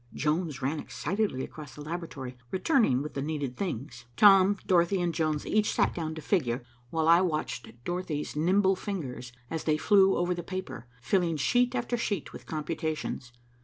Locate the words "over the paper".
10.17-10.87